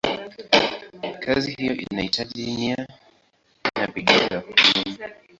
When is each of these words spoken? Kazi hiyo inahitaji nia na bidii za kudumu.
Kazi 1.19 1.51
hiyo 1.55 1.73
inahitaji 1.75 2.45
nia 2.55 2.87
na 3.75 3.87
bidii 3.87 4.27
za 4.31 4.41
kudumu. 4.41 4.97